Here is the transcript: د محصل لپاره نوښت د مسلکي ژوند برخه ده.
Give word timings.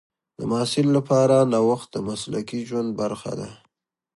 د 0.37 0.39
محصل 0.51 0.87
لپاره 0.97 1.37
نوښت 1.51 1.87
د 1.93 1.97
مسلکي 2.09 2.59
ژوند 2.69 2.89
برخه 3.01 3.31
ده. 3.39 3.49